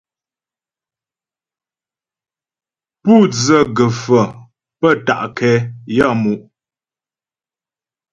[3.01, 4.27] Pú dzə gə̀faə̀
[4.79, 5.51] pə́ ta' nkɛ
[5.95, 6.35] yaə́mu'.